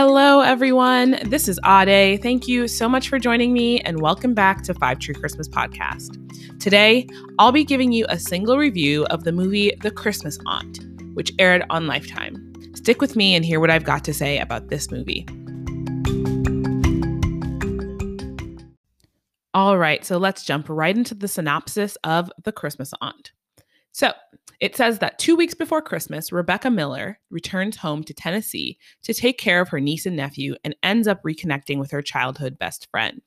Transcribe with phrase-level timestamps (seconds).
[0.00, 1.18] Hello, everyone.
[1.24, 2.22] This is Ade.
[2.22, 6.14] Thank you so much for joining me, and welcome back to Five Tree Christmas Podcast.
[6.60, 7.08] Today,
[7.40, 10.78] I'll be giving you a single review of the movie The Christmas Aunt,
[11.14, 12.36] which aired on Lifetime.
[12.76, 15.26] Stick with me and hear what I've got to say about this movie.
[19.52, 23.32] All right, so let's jump right into the synopsis of The Christmas Aunt.
[23.98, 24.12] So,
[24.60, 29.38] it says that two weeks before Christmas, Rebecca Miller returns home to Tennessee to take
[29.38, 33.20] care of her niece and nephew and ends up reconnecting with her childhood best friend.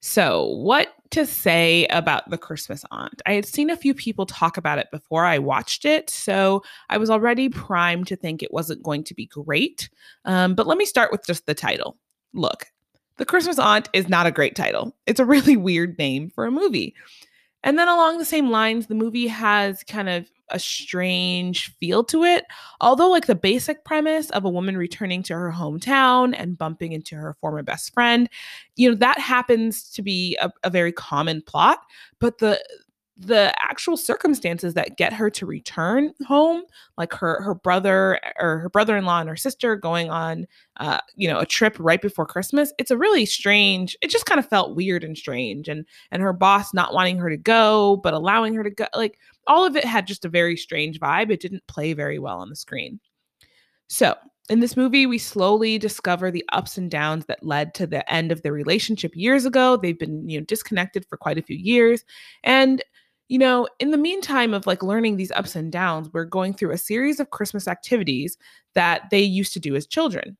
[0.00, 3.20] So, what to say about the Christmas Aunt?
[3.26, 6.96] I had seen a few people talk about it before I watched it, so I
[6.96, 9.90] was already primed to think it wasn't going to be great.
[10.24, 11.98] Um, but let me start with just the title.
[12.32, 12.68] Look,
[13.18, 16.50] The Christmas Aunt is not a great title, it's a really weird name for a
[16.50, 16.94] movie.
[17.64, 22.24] And then along the same lines, the movie has kind of a strange feel to
[22.24, 22.44] it.
[22.80, 27.16] Although, like the basic premise of a woman returning to her hometown and bumping into
[27.16, 28.28] her former best friend,
[28.76, 31.80] you know, that happens to be a, a very common plot.
[32.18, 32.62] But the
[33.26, 36.62] the actual circumstances that get her to return home
[36.98, 40.44] like her her brother or her brother-in-law and her sister going on
[40.78, 44.40] uh you know a trip right before christmas it's a really strange it just kind
[44.40, 48.12] of felt weird and strange and and her boss not wanting her to go but
[48.12, 51.40] allowing her to go like all of it had just a very strange vibe it
[51.40, 52.98] didn't play very well on the screen
[53.88, 54.16] so
[54.50, 58.32] in this movie, we slowly discover the ups and downs that led to the end
[58.32, 59.76] of their relationship years ago.
[59.76, 62.04] They've been, you know, disconnected for quite a few years.
[62.42, 62.82] And
[63.32, 66.70] you know, in the meantime of like learning these ups and downs, we're going through
[66.70, 68.36] a series of Christmas activities
[68.74, 70.36] that they used to do as children.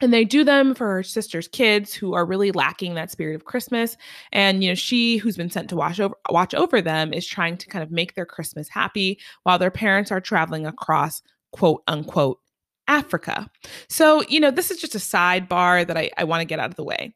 [0.00, 3.44] And they do them for her sister's kids who are really lacking that spirit of
[3.44, 3.96] Christmas.
[4.32, 7.56] And you know, she who's been sent to watch over watch over them is trying
[7.58, 11.22] to kind of make their Christmas happy while their parents are traveling across
[11.52, 12.40] quote unquote
[12.88, 13.48] Africa.
[13.88, 16.70] So, you know, this is just a sidebar that I, I want to get out
[16.70, 17.14] of the way.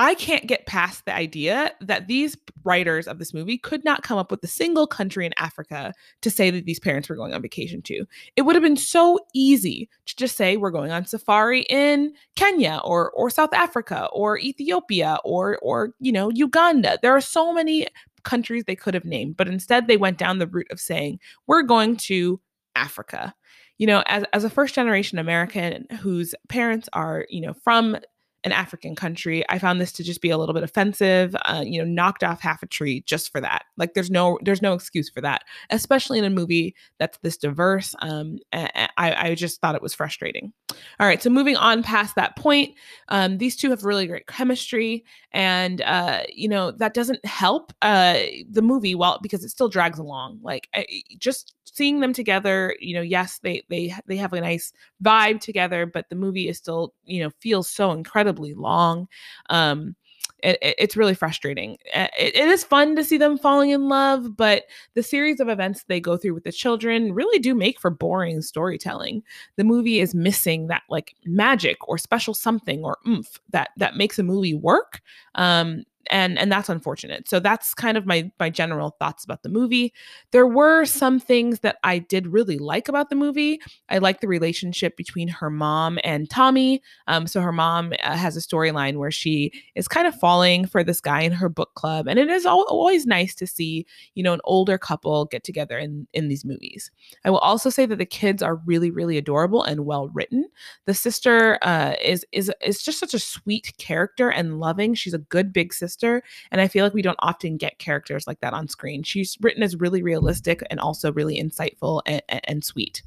[0.00, 4.16] I can't get past the idea that these writers of this movie could not come
[4.16, 5.92] up with a single country in Africa
[6.22, 8.06] to say that these parents were going on vacation to.
[8.36, 12.80] It would have been so easy to just say we're going on safari in Kenya
[12.84, 17.00] or or South Africa or Ethiopia or or you know Uganda.
[17.02, 17.88] There are so many
[18.22, 21.62] countries they could have named, but instead they went down the route of saying we're
[21.62, 22.40] going to
[22.76, 23.34] Africa.
[23.78, 27.96] You know, as as a first generation American whose parents are, you know, from
[28.44, 29.44] an African country.
[29.48, 31.34] I found this to just be a little bit offensive.
[31.44, 33.64] Uh, you know, knocked off half a tree just for that.
[33.76, 37.94] Like, there's no there's no excuse for that, especially in a movie that's this diverse.
[38.00, 40.52] Um, I I just thought it was frustrating.
[41.00, 42.74] All right, so moving on past that point,
[43.08, 48.18] um, these two have really great chemistry, and uh, you know that doesn't help uh
[48.50, 50.38] the movie well because it still drags along.
[50.42, 50.86] Like, I,
[51.18, 54.72] just seeing them together, you know, yes, they they they have a nice
[55.02, 57.92] vibe together, but the movie is still, you know, feels so
[58.28, 59.08] incredibly long.
[59.50, 59.94] Um,
[60.42, 61.78] it, it, it's really frustrating.
[61.92, 65.84] It, it is fun to see them falling in love, but the series of events
[65.84, 69.24] they go through with the children really do make for boring storytelling.
[69.56, 74.18] The movie is missing that like magic or special something or oomph that that makes
[74.18, 75.00] a movie work.
[75.34, 77.28] Um, and and that's unfortunate.
[77.28, 79.92] So that's kind of my my general thoughts about the movie.
[80.32, 83.60] There were some things that i did really like about the movie.
[83.88, 86.82] I like the relationship between her mom and tommy.
[87.06, 90.82] Um, so her mom uh, has a storyline where she is kind of falling for
[90.82, 94.22] this guy in her book club and it is al- always nice to see you
[94.22, 96.90] know an older couple get together in in these movies.
[97.24, 100.48] I will also say that the kids are really really adorable and well written.
[100.86, 104.94] The sister uh, is is is just such a sweet character and loving.
[104.94, 106.22] She's a good big sister sister.
[106.50, 109.02] And I feel like we don't often get characters like that on screen.
[109.02, 113.02] She's written as really realistic and also really insightful and, and, sweet.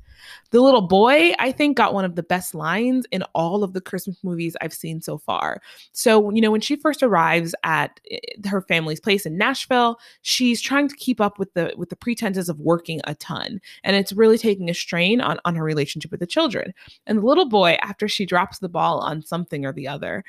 [0.51, 3.81] The little boy, I think, got one of the best lines in all of the
[3.81, 5.61] Christmas movies I've seen so far.
[5.93, 10.61] So, you know, when she first arrives at eh, her family's place in Nashville, she's
[10.61, 14.13] trying to keep up with the with the pretenses of working a ton, and it's
[14.13, 16.73] really taking a strain on on her relationship with the children.
[17.07, 20.23] And the little boy, after she drops the ball on something or the other,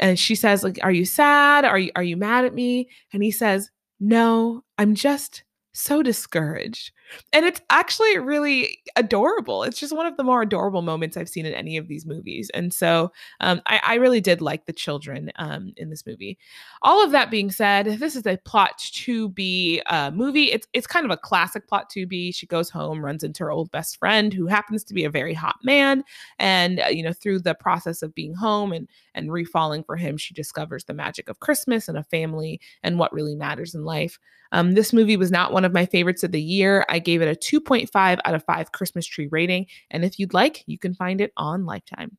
[0.00, 3.22] and she says like are you sad are you are you mad at me and
[3.22, 3.70] he says
[4.00, 6.92] no i'm just so discouraged.
[7.32, 9.62] And it's actually really adorable.
[9.62, 12.50] It's just one of the more adorable moments I've seen in any of these movies.
[12.54, 16.38] And so um, I, I, really did like the children um, in this movie.
[16.82, 20.44] All of that being said, this is a plot to be uh, movie.
[20.44, 22.32] It's it's kind of a classic plot to be.
[22.32, 25.34] She goes home, runs into her old best friend who happens to be a very
[25.34, 26.04] hot man,
[26.38, 30.16] and uh, you know through the process of being home and and refalling for him,
[30.16, 34.18] she discovers the magic of Christmas and a family and what really matters in life.
[34.52, 36.84] Um, this movie was not one of my favorites of the year.
[36.88, 39.66] I gave it a 2.5 out of 5 Christmas tree rating.
[39.90, 42.16] And if you'd like, you can find it on Lifetime.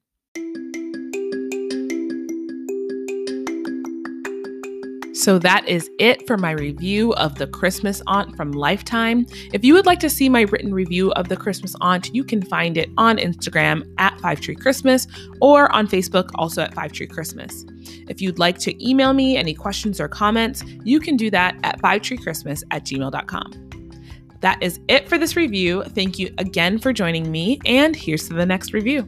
[5.21, 9.27] So that is it for my review of The Christmas Aunt from Lifetime.
[9.53, 12.41] If you would like to see my written review of The Christmas Aunt, you can
[12.41, 15.05] find it on Instagram at Five Tree Christmas
[15.39, 17.65] or on Facebook also at Five Tree Christmas.
[18.07, 21.79] If you'd like to email me any questions or comments, you can do that at
[21.81, 23.70] fivetreechristmas at gmail.com.
[24.41, 25.83] That is it for this review.
[25.83, 29.07] Thank you again for joining me, and here's to the next review.